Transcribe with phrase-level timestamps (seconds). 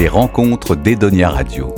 [0.00, 1.74] Les rencontres d'Edonia Radio.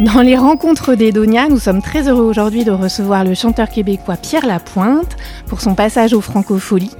[0.00, 4.46] Dans les rencontres d'Edonia, nous sommes très heureux aujourd'hui de recevoir le chanteur québécois Pierre
[4.46, 5.14] Lapointe
[5.46, 6.96] pour son passage aux Francopholies.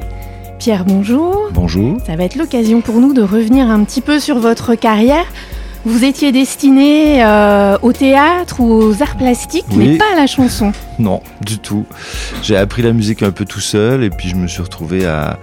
[0.58, 1.48] Pierre, bonjour.
[1.52, 1.96] Bonjour.
[2.06, 5.24] Ça va être l'occasion pour nous de revenir un petit peu sur votre carrière.
[5.87, 9.88] Vous étiez destiné euh, au théâtre ou aux arts plastiques, Oui.
[9.92, 10.73] mais pas à la chanson.
[10.98, 11.87] Non, du tout.
[12.42, 15.38] J'ai appris la musique un peu tout seul et puis je me suis retrouvé à.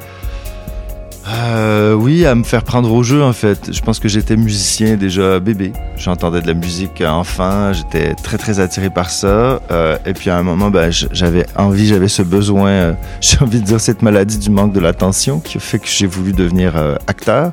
[1.28, 3.72] Euh, oui, à me faire prendre au jeu en fait.
[3.72, 5.72] Je pense que j'étais musicien déjà bébé.
[5.96, 9.62] J'entendais de la musique enfant, j'étais très très attiré par ça.
[9.72, 13.60] Euh, et puis à un moment, j- j'avais envie, j'avais ce besoin, euh, j'ai envie
[13.62, 16.74] de dire cette maladie du manque de l'attention qui fait que j'ai voulu devenir
[17.08, 17.52] acteur.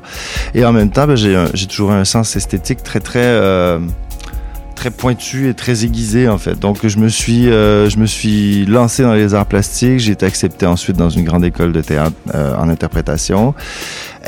[0.55, 3.21] Et en même temps, ben, j'ai toujours un sens esthétique très très
[4.79, 6.57] très pointu et très aiguisé en fait.
[6.57, 9.99] Donc je me suis euh, je me suis lancé dans les arts plastiques.
[9.99, 13.53] J'ai été accepté ensuite dans une grande école de théâtre euh, en interprétation.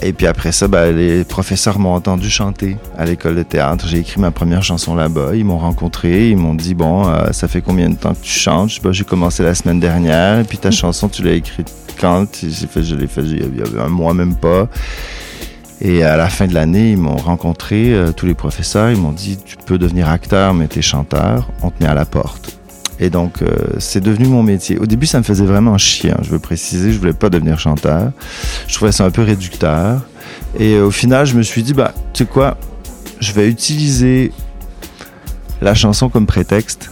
[0.01, 3.87] Et puis après ça, ben, les professeurs m'ont entendu chanter à l'école de théâtre.
[3.87, 5.29] J'ai écrit ma première chanson là-bas.
[5.35, 6.29] Ils m'ont rencontré.
[6.31, 8.71] Ils m'ont dit bon, euh, ça fait combien de temps que tu chantes?
[8.83, 10.39] Ben, J'ai commencé la semaine dernière.
[10.39, 12.25] Et puis ta chanson, tu l'as écrite quand?
[12.69, 14.67] Fait, je l'ai fait il y a- il y avait un mois même pas.
[15.81, 19.11] Et à la fin de l'année, ils m'ont rencontré, euh, tous les professeurs, ils m'ont
[19.11, 22.57] dit tu peux devenir acteur, mais t'es chanteur, on te met à la porte.
[22.99, 23.47] Et donc, euh,
[23.79, 24.77] c'est devenu mon métier.
[24.77, 27.57] Au début, ça me faisait vraiment chier, hein, je veux préciser, je voulais pas devenir
[27.57, 28.11] chanteur.
[28.67, 30.05] Je trouvais ça un peu réducteur.
[30.59, 32.57] Et euh, au final, je me suis dit, bah, tu sais quoi,
[33.19, 34.31] je vais utiliser
[35.61, 36.91] la chanson comme prétexte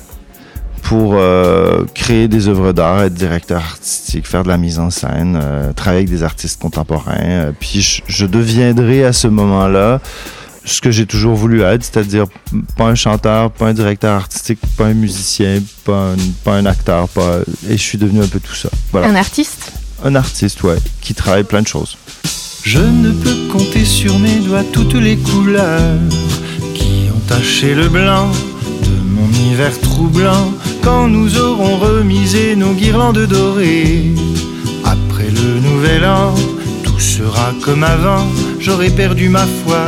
[0.90, 5.40] pour euh, créer des œuvres d'art, être directeur artistique, faire de la mise en scène,
[5.40, 7.14] euh, travailler avec des artistes contemporains.
[7.20, 10.02] euh, puis je, je deviendrai à ce moment-là
[10.66, 12.26] ce que j'ai toujours voulu être, c'est-à-dire
[12.76, 17.08] pas un chanteur, pas un directeur artistique, pas un musicien, pas un, pas un acteur,
[17.10, 17.38] pas...
[17.70, 18.70] et je suis devenu un peu tout ça.
[18.92, 19.72] Voilà, Un artiste?
[20.04, 21.98] Un artiste, ouais, qui travaille plein de choses.
[22.64, 26.00] Je ne peux compter sur mes doigts toutes les couleurs
[26.74, 28.28] qui ont taché le blanc
[28.84, 34.14] de mon hiver troublant quand nous aurons remisé nos guirlandes dorées.
[34.84, 36.34] Après le nouvel an,
[36.84, 38.26] tout sera comme avant,
[38.60, 39.88] j'aurai perdu ma foi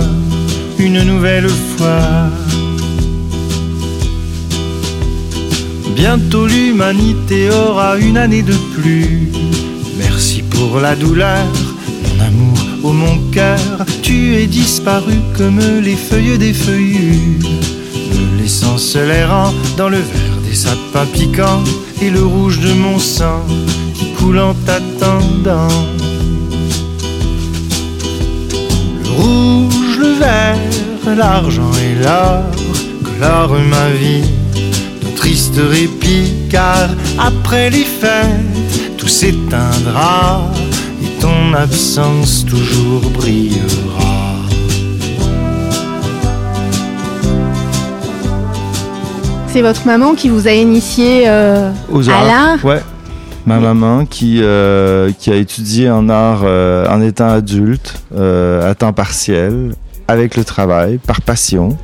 [0.79, 2.29] une nouvelle fois.
[5.95, 9.31] Bientôt l'humanité aura une année de plus.
[9.97, 11.45] Merci pour la douleur,
[12.03, 13.59] mon amour, oh mon cœur.
[14.01, 17.39] Tu es disparu comme les feuilles des feuillus,
[18.13, 21.63] me laissant errant dans le vert des sapins piquants
[22.01, 23.41] et le rouge de mon sang
[23.93, 25.77] qui coule en t'attendant.
[29.03, 30.57] Le rouge, le vert,
[31.15, 32.43] l'argent et l'or
[33.05, 34.27] colorent ma vie
[35.01, 40.51] d'un triste répit car après les fêtes tout s'éteindra
[41.01, 43.90] et ton absence toujours brillera.
[49.51, 52.25] C'est votre maman qui vous a initié euh, Aux à arts.
[52.25, 52.81] l'art Ouais.
[53.45, 58.93] Ma maman qui, euh, qui a étudié en art euh, en étant adulte, à temps
[58.93, 59.73] partiel,
[60.07, 61.77] avec le travail, par passion.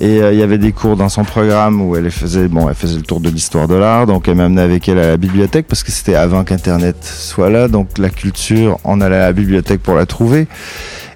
[0.00, 2.74] Et euh, il y avait des cours dans son programme où elle faisait, bon, elle
[2.74, 5.66] faisait le tour de l'histoire de l'art, donc elle m'amenait avec elle à la bibliothèque
[5.68, 9.82] parce que c'était avant qu'Internet soit là, donc la culture, on allait à la bibliothèque
[9.82, 10.46] pour la trouver.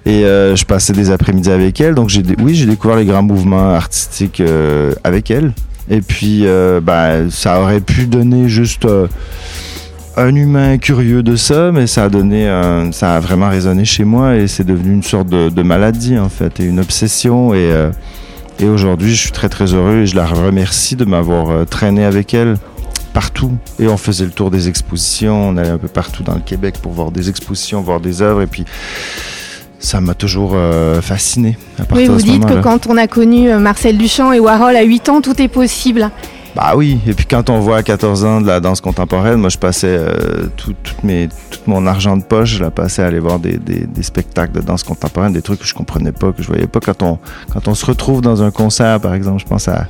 [0.05, 3.23] Et euh, je passais des après-midi avec elle, donc j'ai, oui, j'ai découvert les grands
[3.23, 5.51] mouvements artistiques euh, avec elle.
[5.89, 9.07] Et puis, euh, ben, ça aurait pu donner juste euh,
[10.17, 12.47] un humain curieux de ça, mais ça a donné,
[12.91, 16.59] ça a vraiment résonné chez moi et c'est devenu une sorte de, maladie en fait
[16.59, 17.53] et une obsession.
[17.53, 17.91] Et, euh,
[18.59, 22.33] et aujourd'hui, je suis très très heureux et je la remercie de m'avoir traîné avec
[22.33, 22.55] elle
[23.13, 23.57] partout.
[23.79, 26.75] Et on faisait le tour des expositions, on allait un peu partout dans le Québec
[26.81, 28.65] pour voir des expositions, voir des œuvres et puis
[29.85, 31.57] ça m'a toujours euh, fasciné.
[31.79, 34.39] À Oui, vous de ce dites que quand on a connu euh, Marcel Duchamp et
[34.39, 36.09] Warhol à 8 ans, tout est possible.
[36.55, 39.49] Bah oui, et puis quand on voit à 14 ans de la danse contemporaine, moi
[39.49, 43.07] je passais euh, tout, toutes mes, tout mon argent de poche, je la passais à
[43.07, 46.31] aller voir des, des, des spectacles de danse contemporaine, des trucs que je comprenais pas,
[46.31, 46.79] que je voyais pas.
[46.79, 47.19] Quand on,
[47.51, 49.87] quand on se retrouve dans un concert, par exemple, je pense à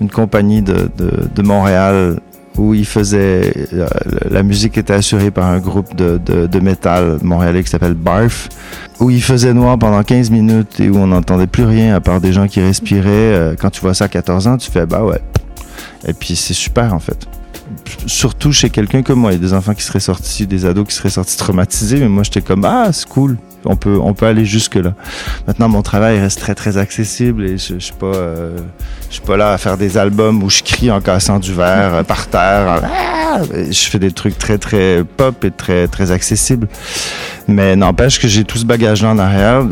[0.00, 2.18] une compagnie de, de, de Montréal
[2.60, 3.88] où ils faisaient, euh,
[4.30, 8.50] la musique était assurée par un groupe de, de, montréalais qui s'appelle Barf,
[9.00, 12.20] où il faisait noir pendant 15 minutes et où on n'entendait plus rien à part
[12.20, 13.08] des gens qui respiraient.
[13.08, 15.20] Euh, Quand tu vois ça à 14 ans, tu fais bah ouais,
[16.06, 17.26] et puis c'est super en fait.
[18.04, 20.86] Surtout chez quelqu'un comme moi, il y a des enfants qui seraient sortis, des ados
[20.86, 24.26] qui seraient sortis traumatisés, mais moi j'étais comme ah c'est cool, on peut on peut
[24.26, 24.94] aller jusque là.
[25.46, 28.56] Maintenant mon travail reste très très accessible et je, suis pas euh,
[29.08, 31.94] je suis pas là à faire des albums où je crie en cassant du verre
[31.94, 32.82] euh, par terre.
[32.84, 36.68] ah, je fais des trucs très très pop et très très accessibles.
[37.50, 39.64] Mais n'empêche que j'ai tout ce bagage-là en arrière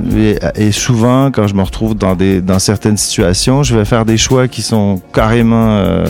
[0.56, 4.16] et, souvent quand je me retrouve dans des dans certaines situations, je vais faire des
[4.16, 6.04] choix qui sont carrément euh,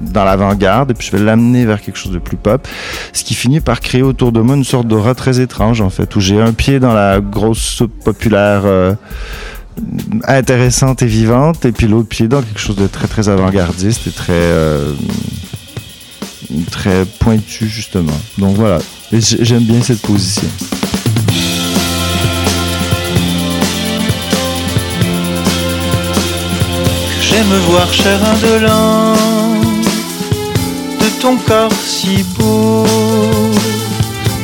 [0.00, 2.66] dans l'avant-garde et puis je vais l'amener vers quelque chose de plus pop,
[3.12, 6.16] ce qui finit par créer autour de moi une sorte d'aura très étrange en fait
[6.16, 8.94] où j'ai un pied dans la grosse soupe populaire euh,
[10.24, 14.10] intéressante et vivante, et puis l'autre pied dans quelque chose de très très avant-gardiste et
[14.10, 14.92] très euh,
[16.70, 18.18] très pointu justement.
[18.38, 18.78] Donc voilà,
[19.12, 20.48] j'aime bien cette position.
[27.32, 29.14] J'aime voir cher indolent
[31.00, 32.84] de ton corps si beau,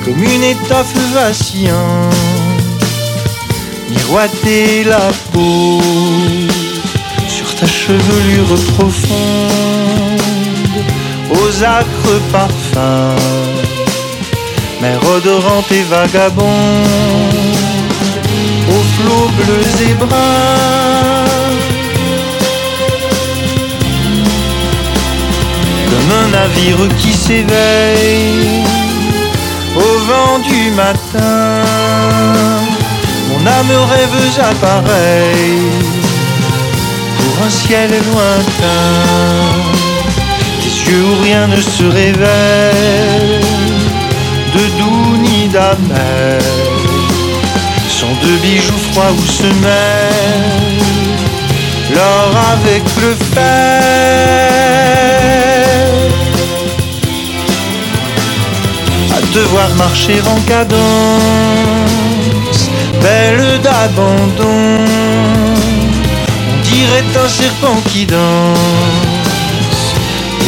[0.04, 2.14] comme une étoffe vacillante
[3.90, 5.80] miroiter la peau
[7.28, 10.22] sur ta chevelure profonde,
[11.30, 13.20] aux acres parfums,
[14.80, 16.48] mer odorante et vagabonde,
[18.70, 21.27] aux flots bleus et bruns.
[26.10, 28.64] Un navire qui s'éveille
[29.76, 31.62] au vent du matin
[33.38, 35.70] mon âme rêveuse appareille
[37.16, 38.94] pour un ciel lointain.
[40.60, 43.40] Tes yeux où rien ne se révèle,
[44.54, 46.38] de doux ni d'amer,
[47.88, 50.87] sont deux bijoux froids où se mêlent
[51.98, 53.82] l'or avec le fer.
[59.16, 61.88] À devoir marcher en cadence
[63.02, 64.84] belle d'abandon.
[66.50, 69.86] On dirait un serpent qui danse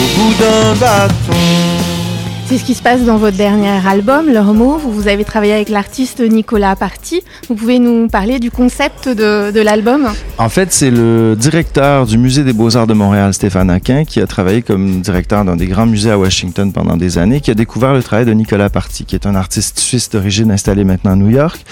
[0.01, 1.70] au bout d'un bâton.
[2.51, 4.27] C'est ce qui se passe dans votre dernier album,
[4.57, 4.77] mot.
[4.77, 7.23] Vous, vous avez travaillé avec l'artiste Nicolas Parti.
[7.49, 10.09] Vous pouvez nous parler du concept de, l'album?
[10.37, 14.27] En fait, c'est le directeur du Musée des Beaux-Arts de Montréal, Stéphane Aquin, qui a
[14.27, 17.93] travaillé comme directeur dans des grands musées à Washington pendant des années, qui a découvert
[17.93, 21.31] le travail de Nicolas Parti, qui est un artiste suisse d'origine installé maintenant à New
[21.31, 21.65] York.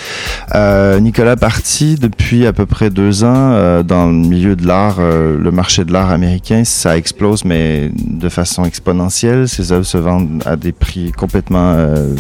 [0.55, 4.99] Euh, Nicolas Parti, depuis à peu près deux ans, euh, dans le milieu de l'art,
[5.01, 9.49] euh, le marché de l'art américain, ça explose, mais de façon exponentielle.
[9.49, 12.15] Ses œuvres se vendent à des prix complètement euh,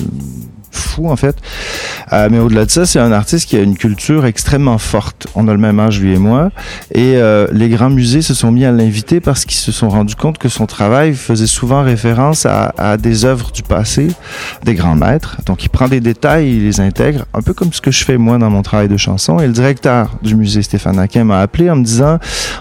[0.70, 1.37] fou en fait.
[2.12, 5.26] Euh, mais au-delà de ça, c'est un artiste qui a une culture extrêmement forte.
[5.35, 6.50] On a le même âge lui et moi,
[6.94, 10.17] et euh, les grands musées se sont mis à l'inviter parce qu'ils se sont rendus
[10.17, 14.09] compte que son travail faisait souvent référence à, à, des œuvres du passé,
[14.65, 15.38] des grands maîtres.
[15.47, 18.19] Donc il prend des détails, il les intègre, un peu comme ce que je fais
[18.19, 19.38] moi dans mon travail de chanson.
[19.41, 22.19] Et le directeur du musée Stéphane Aquin m'a appelé en me disant,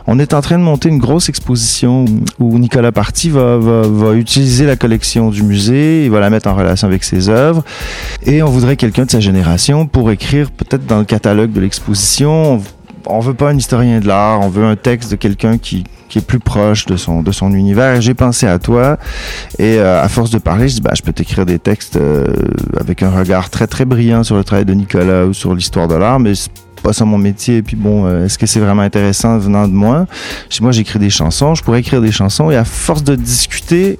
[0.07, 2.05] on est en train de monter une grosse exposition
[2.39, 6.47] où Nicolas Parti va, va, va utiliser la collection du musée, il va la mettre
[6.47, 7.63] en relation avec ses œuvres.
[8.25, 12.61] Et on voudrait quelqu'un de sa génération pour écrire peut-être dans le catalogue de l'exposition.
[13.05, 16.17] On veut pas un historien de l'art, on veut un texte de quelqu'un qui, qui
[16.19, 18.01] est plus proche de son de son univers.
[18.01, 18.97] J'ai pensé à toi
[19.59, 22.25] et euh, à force de parler, je dis bah je peux t'écrire des textes euh,
[22.79, 25.95] avec un regard très très brillant sur le travail de Nicolas ou sur l'histoire de
[25.95, 26.33] l'art, mais
[26.83, 27.57] pas ça mon métier.
[27.57, 30.05] Et puis bon, euh, est-ce que c'est vraiment intéressant venant de moi?
[30.61, 33.99] Moi, j'écris des chansons, je pourrais écrire des chansons et à force de discuter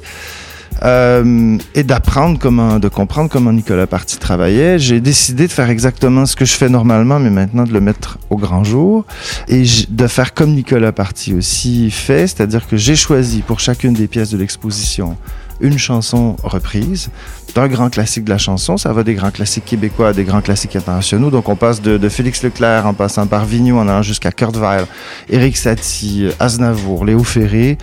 [0.84, 4.80] euh, et d'apprendre comment, de comprendre comment Nicolas Parti travaillait.
[4.80, 8.18] J'ai décidé de faire exactement ce que je fais normalement, mais maintenant de le mettre
[8.30, 9.06] au grand jour
[9.48, 14.08] et de faire comme Nicolas Parti aussi fait, c'est-à-dire que j'ai choisi pour chacune des
[14.08, 15.18] pièces de l'exposition
[15.60, 17.10] une chanson reprise
[17.56, 18.78] d'un grand classique de la chanson.
[18.78, 21.32] Ça va des grands classiques québécois à des grands classiques internationaux.
[21.32, 24.86] Donc on passe de, Félix Leclerc en passant par Vigneault en allant jusqu'à Kurt Weill,
[25.30, 27.78] Eric Satie, Aznavour, Léo Ferré,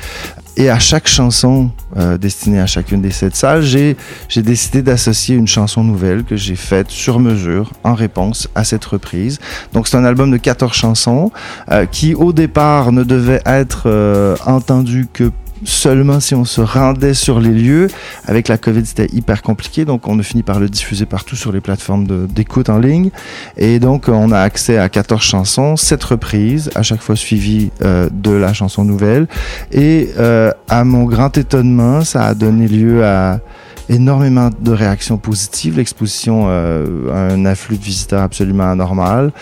[0.57, 3.97] et à chaque chanson euh, destinée à chacune des sept salles, j'ai,
[4.37, 9.39] décidé d'associer une chanson nouvelle que j'ai faite sur mesure en réponse à cette reprise.
[9.73, 11.33] Donc c'est un album de 14 chansons
[11.71, 15.31] euh, qui au départ ne devait être euh, entendu que
[15.65, 17.89] seulement si on se rendait sur les lieux.
[18.27, 21.53] Avec la COVID, c'était hyper compliqué, donc on a fini par le diffuser partout sur
[21.53, 23.11] les plateformes d'écoute en ligne.
[23.57, 28.09] Et donc, on a accès à 14 chansons, 7 reprises, à chaque fois suivies euh,
[28.13, 29.27] de la chanson nouvelle.
[29.73, 33.41] Et euh, à mon grand étonnement, ça a donné lieu à
[33.89, 35.77] énormément de réactions positives.
[35.77, 39.33] L'exposition euh, a un afflux de visiteurs absolument anormal.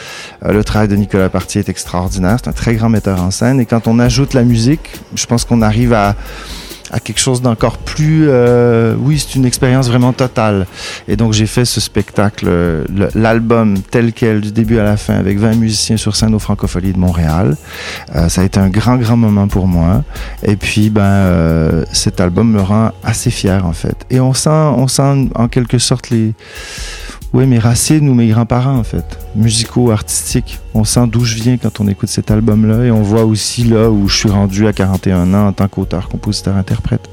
[0.45, 2.39] Euh, le travail de Nicolas Parti est extraordinaire.
[2.43, 3.61] C'est un très grand metteur en scène.
[3.61, 6.17] Et quand on ajoute la musique, je pense qu'on arrive à
[6.93, 8.27] à quelque chose d'encore plus...
[8.29, 10.67] Euh, oui, c'est une expérience vraiment totale.
[11.09, 12.49] Et donc j'ai fait ce spectacle,
[13.15, 16.93] l'album tel quel, du début à la fin, avec 20 musiciens sur scène au Francopholies
[16.93, 17.57] de Montréal.
[18.15, 20.05] Euh, ça a été un grand, grand moment pour moi.
[20.43, 23.97] Et puis, ben, euh, cet album me rend assez fier, en fait.
[24.11, 26.35] Et on sent, on sent en quelque sorte les
[27.35, 30.59] oui, mes racines ou mes grands-parents, en fait, musicaux, artistiques.
[30.75, 33.91] On sent d'où je viens quand on écoute cet album-là et on voit aussi là
[33.91, 37.09] où je suis rendu à 41 ans en tant qu'auteur, compositeur, interprète.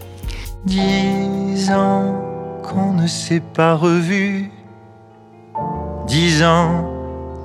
[0.66, 2.16] Dix ans
[2.64, 4.52] qu'on ne s'est pas revu.
[6.08, 6.86] Dix ans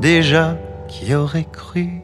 [0.00, 0.56] déjà
[0.88, 2.02] qui aurait cru.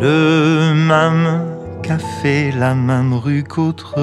[0.00, 1.42] Le même
[1.82, 4.02] café, la même rue qu'autrefois.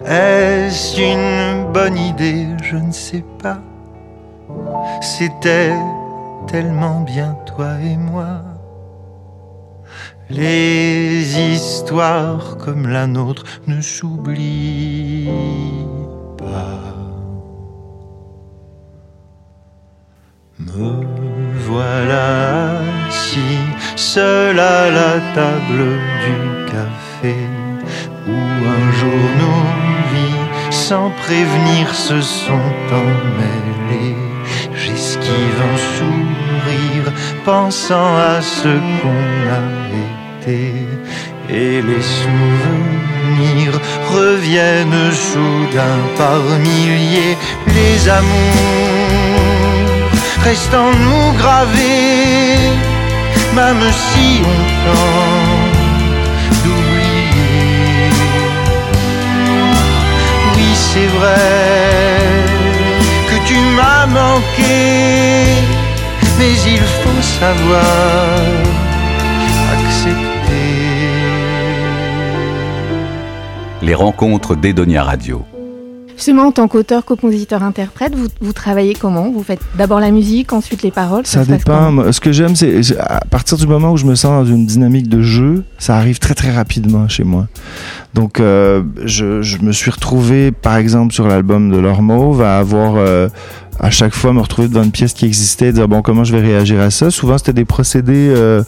[0.00, 2.48] Est-ce une bonne idée?
[2.62, 3.58] Je ne sais pas.
[5.00, 5.74] C'était
[6.46, 8.42] tellement bien toi et moi.
[10.30, 15.28] Les histoires comme la nôtre ne s'oublient
[16.38, 16.80] pas.
[20.58, 21.04] Me
[21.68, 23.58] voilà assis
[23.96, 26.36] seul à la table du
[26.72, 27.34] café
[28.26, 29.33] où un jour
[30.88, 32.70] sans prévenir, se sont
[33.02, 34.16] emmêlées.
[34.82, 37.06] J'esquive un sourire,
[37.46, 39.26] pensant à ce qu'on
[39.60, 39.64] a
[40.02, 40.60] été.
[41.48, 43.76] Et les souvenirs
[44.18, 47.36] reviennent soudain par milliers.
[47.78, 50.10] Les amours
[50.46, 52.58] restent en nous gravés,
[53.60, 55.74] même si on tente
[60.94, 62.44] c'est vrai
[63.28, 65.56] que tu m'as manqué,
[66.38, 68.30] mais il faut savoir
[69.74, 70.70] accepter.
[73.82, 75.44] Les rencontres d'Edonia Radio.
[76.24, 79.30] Justement, en tant qu'auteur, compositeur, interprète, vous, vous, travaillez comment?
[79.30, 82.10] Vous faites d'abord la musique, ensuite les paroles Ça, dépend.
[82.12, 85.06] Ce que j'aime, c'est à partir du moment où je me sens dans une dynamique
[85.10, 87.46] de jeu, ça arrive très très rapidement chez moi.
[88.14, 92.94] Donc, euh, je, je, me suis retrouvé, par exemple, sur l'album de L'Ormauve, à avoir
[92.96, 93.28] euh,
[93.78, 96.40] à chaque fois me retrouver devant une pièce qui existait, dire bon comment je vais
[96.40, 97.10] réagir à ça?
[97.10, 98.32] Souvent, c'était des procédés.
[98.34, 98.62] Euh,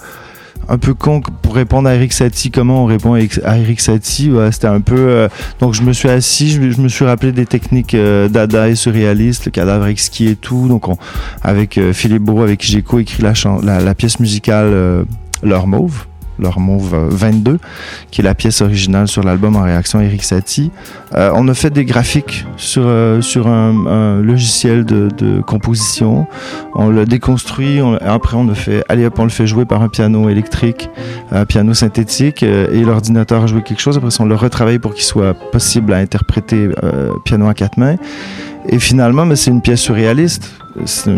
[0.69, 2.51] un peu con pour répondre à Eric Satie.
[2.51, 4.97] Comment on répond à Eric Satie C'était un peu.
[4.97, 5.29] Euh,
[5.61, 9.47] donc je me suis assis, je, me suis rappelé des techniques euh, dada et surréalistes,
[9.47, 10.69] le cadavre exquis et tout.
[10.69, 10.85] Donc
[11.43, 13.33] avec euh, Philippe Beau, avec qui j'ai co-écrit la,
[13.63, 15.05] la, la, pièce musicale
[15.43, 16.07] Leur Mauve
[16.39, 17.59] leur Mauve 22,
[18.11, 20.71] qui est la pièce originale sur l'album en réaction Eric Satie.
[21.15, 26.27] Euh, on a fait des graphiques sur, euh, sur un, logiciel de, composition.
[26.75, 27.81] On l'a déconstruit.
[28.01, 30.91] après, on a fait, allez on le fait jouer par un piano électrique,
[31.33, 33.97] un piano synthétique, euh, et l'ordinateur a joué quelque chose.
[33.97, 36.69] Après, on l'a retravaillé pour qu'il soit possible à interpréter
[37.25, 37.97] piano à quatre mains.
[38.69, 40.51] Et finalement, c'est une pièce surréaliste.
[40.85, 41.11] C'est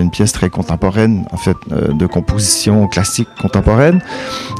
[0.00, 4.00] une, pièce très contemporaine, en fait, euh, de composition classique contemporaine.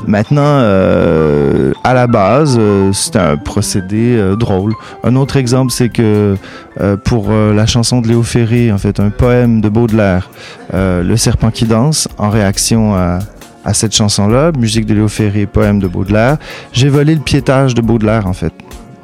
[0.09, 4.75] Maintenant, euh, à la base, euh, c'est un procédé drôle.
[5.04, 6.37] Un autre exemple, c'est que
[7.04, 10.30] pour la chanson de Léo Ferré, en fait, un poème de Baudelaire,
[10.73, 13.18] Le serpent qui danse, en réaction à,
[13.64, 16.38] à cette chanson-là, musique de Léo Ferré, poème de Baudelaire,
[16.73, 18.52] j'ai volé le piétage de Baudelaire, en fait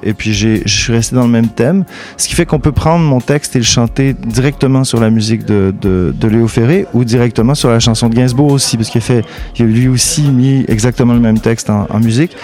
[0.07, 1.85] et puis je suis resté dans le même thème,
[2.17, 5.45] ce qui fait qu'on peut prendre mon texte et le chanter directement sur la musique
[5.45, 9.25] de, de, Léo Ferré ou directement sur la chanson de Gainsbourg aussi, parce qu'il fait,
[9.57, 12.37] il a lui aussi mis exactement le même texte en, musique.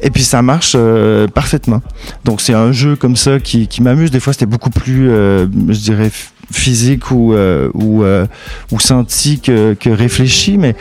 [0.00, 1.80] Et puis ça marche euh, parfaitement.
[2.24, 4.10] Donc c'est un jeu comme ça qui, qui m'amuse.
[4.10, 6.10] Des fois c'était beaucoup plus, euh, je dirais,
[6.52, 8.04] physique ou, euh, ou,
[8.70, 10.76] ou senti que, que réfléchi, mais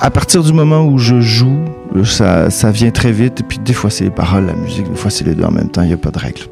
[0.00, 1.60] à partir du moment où je joue,
[2.04, 3.40] ça, ça vient très vite.
[3.40, 5.52] Et puis des fois c'est les paroles, la musique, des fois c'est les deux en
[5.52, 5.82] même temps.
[5.82, 6.42] Il n'y a pas de règle.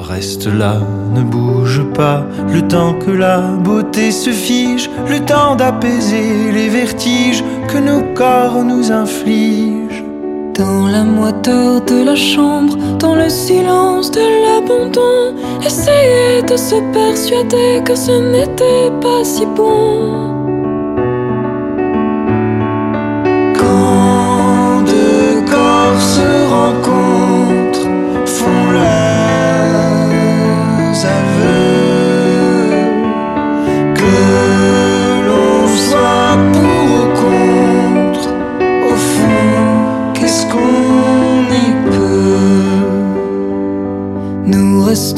[0.00, 0.80] Reste là,
[1.14, 7.44] ne bouge pas, le temps que la beauté se fige, le temps d'apaiser les vertiges
[7.68, 10.02] que nos corps nous infligent.
[10.58, 17.82] Dans la moiteur de la chambre, dans le silence de l'abandon, essayer de se persuader
[17.84, 20.11] que ce n'était pas si bon.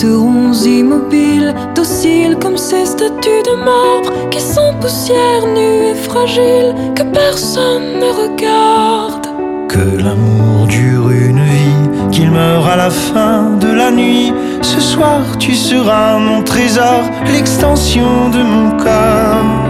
[0.05, 7.03] Resterons immobiles, dociles comme ces statues de marbre qui sont poussière nue et fragile, que
[7.03, 9.27] personne ne regarde.
[9.69, 14.33] Que l'amour dure une vie, qu'il meure à la fin de la nuit.
[14.63, 19.64] Ce soir, tu seras mon trésor, l'extension de mon corps.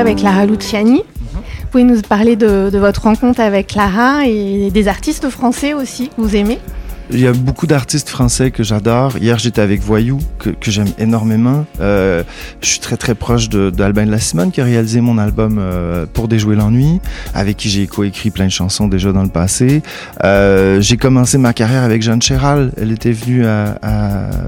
[0.00, 1.02] Avec Lara Luciani.
[1.34, 6.08] Vous pouvez nous parler de, de votre rencontre avec Clara et des artistes français aussi
[6.08, 6.58] que vous aimez
[7.12, 9.18] Il y a beaucoup d'artistes français que j'adore.
[9.18, 11.66] Hier, j'étais avec Voyou, que, j'aime énormément.
[11.80, 12.22] Euh,
[12.62, 15.58] je suis très très proche de- d'Albin de la Simone, qui a réalisé mon album
[15.58, 17.00] euh, Pour déjouer l'ennui,
[17.34, 19.82] avec qui j'ai coécrit plein de chansons déjà dans le passé.
[20.22, 22.70] Euh, j'ai commencé ma carrière avec Jeanne Chéral.
[22.80, 23.44] Elle était venue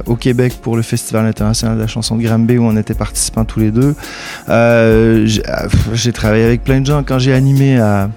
[0.06, 3.44] au Québec pour le Festival international de la chanson de Granby, où on était participants
[3.44, 3.96] tous les deux.
[4.46, 4.86] Ah,
[5.94, 7.02] j'ai travaillé avec plein de gens.
[7.02, 8.08] Quand j'ai animé à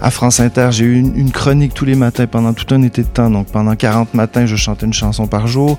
[0.00, 3.08] à France Inter, j'ai eu une, chronique tous les matins pendant tout un été de
[3.08, 3.30] temps.
[3.30, 5.78] Donc pendant 40 matins, je chantais une chanson par jour.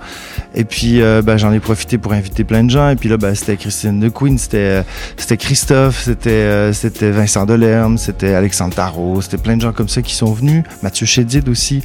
[0.55, 2.89] Et puis euh, ben, j'en ai profité pour inviter plein de gens.
[2.89, 4.83] Et puis là, ben, c'était Christine de Queen, c'était euh,
[5.17, 9.89] c'était Christophe, c'était euh, c'était Vincent Delerme, c'était Alexandre Tarot, c'était plein de gens comme
[9.89, 10.63] ça qui sont venus.
[10.83, 11.81] Mathieu Chédid aussi.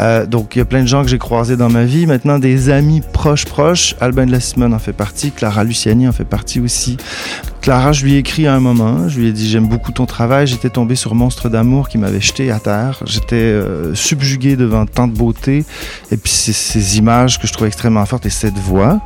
[0.00, 2.06] Euh, donc il y a plein de gens que j'ai croisés dans ma vie.
[2.06, 3.94] Maintenant, des amis proches proches.
[4.00, 5.30] Albin de la Simone en fait partie.
[5.30, 6.98] Clara Luciani en fait partie aussi.
[7.60, 10.06] Clara, je lui ai écrit à un moment, je lui ai dit j'aime beaucoup ton
[10.06, 14.86] travail, j'étais tombé sur Monstre d'amour qui m'avait jeté à terre, j'étais euh, subjugué devant
[14.86, 15.64] tant de beauté
[16.10, 19.00] et puis ces, images que je trouvais extrêmement fortes et cette voix.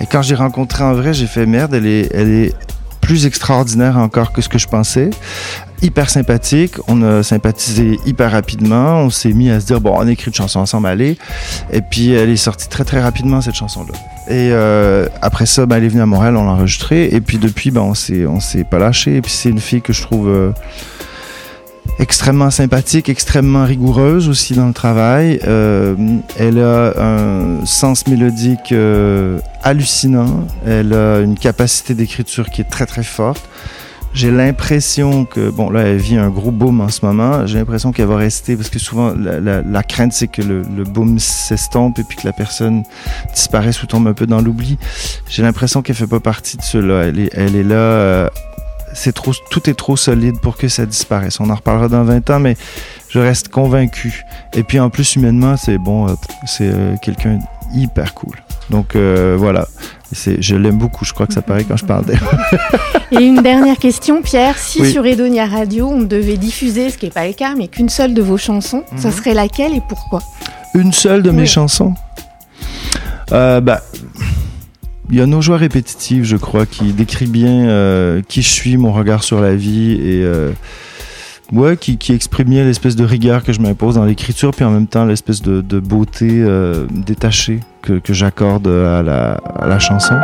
[0.00, 2.54] Et quand j'ai rencontré en vrai, j'ai fait merde, elle est, elle est
[3.00, 5.10] plus extraordinaire encore que ce que je pensais.
[5.82, 10.08] Hyper sympathique, on a sympathisé hyper rapidement, on s'est mis à se dire bon on
[10.08, 11.18] écrit une chanson ensemble, allez.
[11.72, 14.15] Et puis elle est sortie très très rapidement cette chanson-là.
[14.28, 17.08] Et euh, après ça, ben, elle est venue à Montréal, on l'a enregistrée.
[17.12, 19.16] Et puis depuis, ben, on s'est on s'est pas lâché.
[19.16, 20.50] Et puis c'est une fille que je trouve euh,
[22.00, 25.38] extrêmement sympathique, extrêmement rigoureuse aussi dans le travail.
[25.46, 25.94] Euh,
[26.38, 28.74] elle a un sens mélodique
[29.62, 30.46] hallucinant.
[30.66, 33.48] Elle a une capacité d'écriture qui est très très forte.
[34.16, 37.46] J'ai l'impression que, bon là, elle vit un gros boom en ce moment.
[37.46, 41.18] J'ai l'impression qu'elle va rester, parce que souvent, la, crainte, c'est que le, le boom
[41.18, 42.82] s'estompe et puis que la personne
[43.34, 44.78] disparaisse ou tombe un peu dans l'oubli.
[45.28, 47.04] J'ai l'impression qu'elle fait pas partie de cela.
[47.04, 47.74] Elle est, elle est là.
[47.74, 48.28] euh,
[48.94, 51.38] c'est trop, tout est trop solide pour que ça disparaisse.
[51.38, 52.56] On en reparlera dans 20 ans, mais
[53.10, 54.24] je reste convaincu.
[54.54, 56.14] Et puis en plus, humainement, c'est bon, euh,
[56.46, 57.38] c'est euh, quelqu'un
[57.74, 58.36] hyper cool.
[58.70, 59.68] Donc euh, voilà,
[60.12, 61.04] c'est, je l'aime beaucoup.
[61.04, 62.20] Je crois que ça paraît quand je parle d'elle.
[63.12, 64.58] Et une dernière question, Pierre.
[64.58, 64.90] Si Oui.
[64.92, 68.12] sur Edonia Radio, on devait diffuser, ce qui n'est pas le cas, mais qu'une seule
[68.14, 69.14] de vos chansons, ça Mhm.
[69.14, 70.20] serait laquelle et pourquoi?
[70.74, 71.94] Une seule de mes chansons?
[73.32, 73.82] Euh, bah,
[75.08, 78.76] Il y a Nos joies répétitives, je crois, qui décrit bien euh, qui je suis,
[78.76, 80.24] mon regard sur la vie et
[81.52, 84.70] ouais, qui, qui exprime bien l'espèce de rigueur que je m'impose dans l'écriture, puis en
[84.70, 90.14] même temps l'espèce de, beauté euh, détachée que, que j'accorde à la, à la chanson.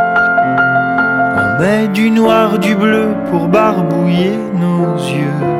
[1.34, 5.52] On met du noir, du bleu pour barbouiller nos yeux.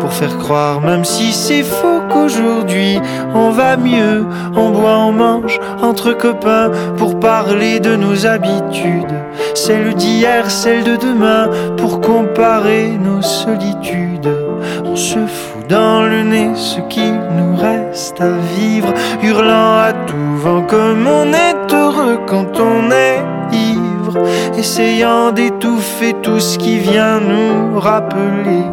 [0.00, 3.00] Pour faire croire, même si c'est faux, qu'aujourd'hui
[3.34, 4.24] on va mieux.
[4.54, 9.14] On boit, on mange entre copains pour parler de nos habitudes.
[9.54, 14.37] Celles d'hier, celles de demain, pour comparer nos solitudes.
[14.84, 20.36] On se fout dans le nez ce qu'il nous reste à vivre, hurlant à tout
[20.36, 24.18] vent comme on est heureux quand on est ivre.
[24.56, 28.64] Essayant d'étouffer tout ce qui vient nous rappeler.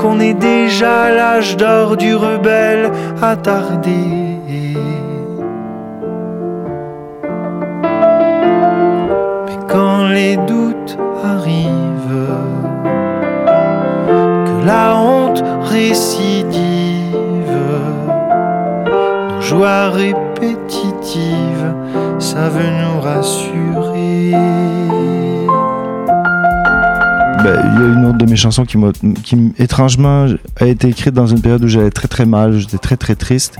[0.00, 2.90] Qu'on est déjà l'âge d'or du rebelle
[3.22, 4.30] attardé.
[15.70, 17.14] Récidive,
[18.86, 21.74] nos joies répétitives
[22.18, 24.32] savent nous rassurer.
[27.42, 28.76] Ben, il y a une autre de mes chansons qui,
[29.22, 32.98] qui étrangement a été écrite dans une période où j'allais très très mal, j'étais très
[32.98, 33.56] très triste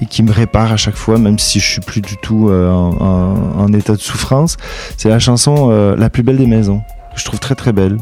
[0.00, 2.68] et qui me répare à chaque fois, même si je suis plus du tout euh,
[2.68, 4.56] en état de souffrance.
[4.96, 6.80] C'est la chanson euh, La plus belle des maisons,
[7.14, 7.98] que je trouve très très belle.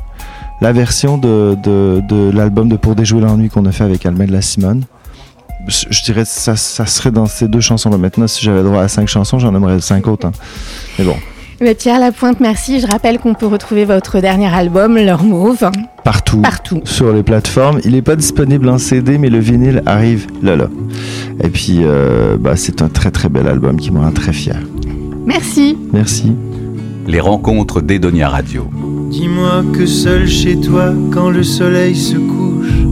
[0.61, 4.27] La version de, de, de l'album de Pour déjouer l'ennui qu'on a fait avec Alma
[4.27, 4.83] de la Simone.
[5.68, 7.96] Je je dirais que ça, ça serait dans ces deux chansons-là.
[7.99, 10.27] Maintenant, si j'avais droit à cinq chansons, j'en aimerais cinq autres.
[10.27, 10.33] hein.
[10.99, 11.16] Mais bon.
[11.62, 12.81] Mais Pierre Lapointe, merci.
[12.81, 15.70] Je rappelle qu'on peut retrouver votre dernier album, Leur Mauve.
[16.05, 16.40] Partout.
[16.40, 16.81] Partout.
[16.85, 17.81] Sur les plateformes.
[17.85, 20.68] Il n'est pas disponible en CD, mais le vinyle arrive là là.
[21.42, 24.57] Et puis, euh, bah, c'est un très très bel album qui me rend très fier.
[25.27, 25.77] Merci.
[25.92, 26.33] Merci.
[27.07, 28.70] Les rencontres d'Edonia Radio.
[29.11, 32.85] Dis-moi que seul chez toi, quand le soleil se couche,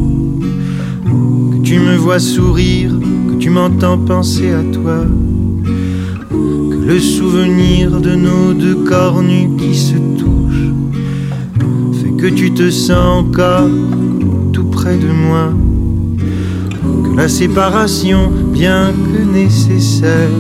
[1.53, 2.91] que tu me vois sourire,
[3.29, 5.07] que tu m'entends penser à toi,
[6.29, 10.73] que le souvenir de nos deux corps nus qui se touchent
[12.03, 13.71] fait que tu te sens encore
[14.53, 15.53] tout près de moi,
[17.05, 20.31] que la séparation, bien que nécessaire,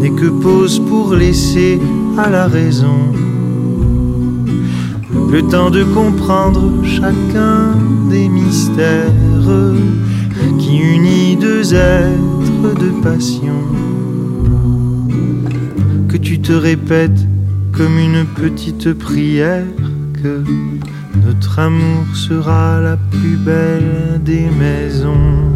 [0.00, 1.80] n'est que pause pour laisser
[2.16, 3.12] à la raison
[5.32, 7.74] le temps de comprendre chacun
[8.10, 9.10] des mystères
[10.58, 13.56] qui unit deux êtres de passion.
[16.06, 17.26] Que tu te répètes
[17.72, 19.64] comme une petite prière
[20.22, 20.44] que
[21.24, 25.48] notre amour sera la plus belle des maisons.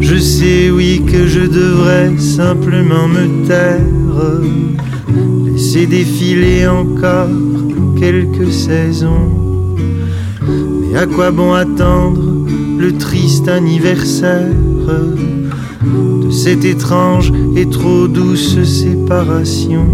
[0.00, 3.98] Je sais, oui, que je devrais simplement me taire
[5.68, 7.28] Laisser défiler encore
[8.00, 9.76] quelques saisons.
[10.80, 12.22] Mais à quoi bon attendre
[12.78, 14.48] le triste anniversaire
[15.84, 19.84] de cette étrange et trop douce séparation?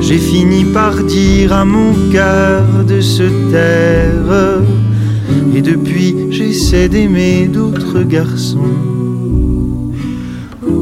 [0.00, 4.60] J'ai fini par dire à mon cœur de se taire.
[5.56, 8.76] Et depuis j'essaie d'aimer d'autres garçons.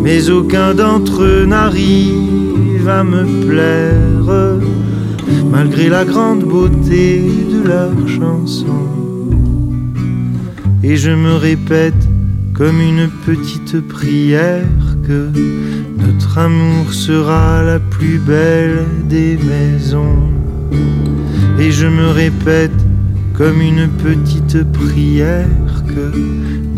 [0.03, 4.59] Mais aucun d'entre eux n'arrive à me plaire,
[5.51, 9.29] malgré la grande beauté de leurs chansons.
[10.83, 12.09] Et je me répète
[12.53, 14.66] comme une petite prière
[15.07, 15.31] que
[15.97, 20.31] notre amour sera la plus belle des maisons.
[21.59, 22.81] Et je me répète
[23.33, 25.49] comme une petite prière
[25.88, 26.16] que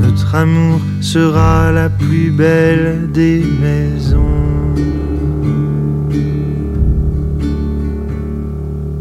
[0.02, 4.55] notre amour sera la plus belle des maisons.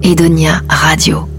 [0.06, 1.35] Edonia Radio.